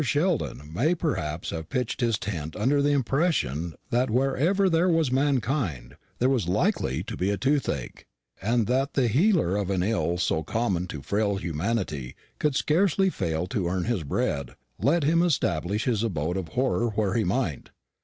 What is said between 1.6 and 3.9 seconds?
pitched his tent under the impression